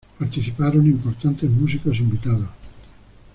[0.17, 2.49] Participaron importantes músicos invitados.